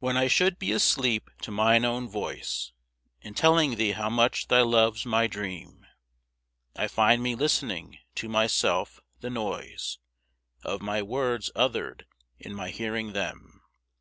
When 0.00 0.16
I 0.16 0.26
should 0.26 0.58
be 0.58 0.72
asleep 0.72 1.30
to 1.42 1.52
mine 1.52 1.84
own 1.84 2.08
voice 2.08 2.72
In 3.20 3.34
telling 3.34 3.76
thee 3.76 3.92
how 3.92 4.10
much 4.10 4.48
thy 4.48 4.62
love's 4.62 5.06
my 5.06 5.28
dream, 5.28 5.86
I 6.74 6.88
find 6.88 7.22
me 7.22 7.36
listening 7.36 8.00
to 8.16 8.28
myself, 8.28 8.98
the 9.20 9.30
noise 9.30 9.98
Of 10.64 10.82
my 10.82 11.02
words 11.02 11.52
othered 11.54 12.02
in 12.40 12.52
my 12.52 12.70
hearing 12.70 13.12
them. 13.12 13.62